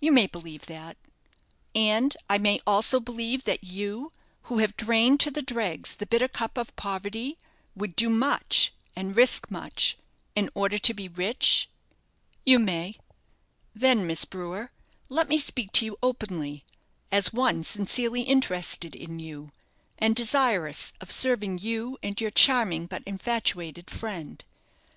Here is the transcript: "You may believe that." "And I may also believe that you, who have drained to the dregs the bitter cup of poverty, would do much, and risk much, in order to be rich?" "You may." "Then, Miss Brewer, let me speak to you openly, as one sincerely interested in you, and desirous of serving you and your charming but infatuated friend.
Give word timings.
"You 0.00 0.10
may 0.10 0.26
believe 0.26 0.66
that." 0.66 0.96
"And 1.72 2.16
I 2.28 2.36
may 2.36 2.58
also 2.66 2.98
believe 2.98 3.44
that 3.44 3.62
you, 3.62 4.10
who 4.46 4.58
have 4.58 4.76
drained 4.76 5.20
to 5.20 5.30
the 5.30 5.40
dregs 5.40 5.94
the 5.94 6.04
bitter 6.06 6.26
cup 6.26 6.58
of 6.58 6.74
poverty, 6.74 7.38
would 7.76 7.94
do 7.94 8.10
much, 8.10 8.72
and 8.96 9.14
risk 9.14 9.52
much, 9.52 9.96
in 10.34 10.50
order 10.56 10.78
to 10.78 10.92
be 10.92 11.06
rich?" 11.06 11.68
"You 12.44 12.58
may." 12.58 12.96
"Then, 13.72 14.04
Miss 14.04 14.24
Brewer, 14.24 14.72
let 15.08 15.28
me 15.28 15.38
speak 15.38 15.70
to 15.74 15.84
you 15.84 15.96
openly, 16.02 16.64
as 17.12 17.32
one 17.32 17.62
sincerely 17.62 18.22
interested 18.22 18.96
in 18.96 19.20
you, 19.20 19.52
and 19.96 20.16
desirous 20.16 20.92
of 21.00 21.12
serving 21.12 21.58
you 21.58 21.98
and 22.02 22.20
your 22.20 22.32
charming 22.32 22.86
but 22.86 23.04
infatuated 23.06 23.90
friend. 23.90 24.44